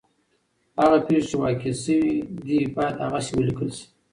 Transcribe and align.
هغه 0.81 0.97
پېښې 1.07 1.27
چي 1.29 1.35
واقع 1.41 1.73
سوي 1.83 2.13
دي 2.45 2.59
باید 2.75 2.95
هغسي 3.05 3.31
ولیکل 3.35 3.69
سي. 3.77 3.85